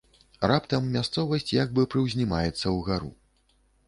Раптам 0.51 0.85
мясцовасць 0.95 1.53
як 1.55 1.75
бы 1.79 1.85
прыўзнімаецца 1.91 2.73
ўгару. 2.79 3.11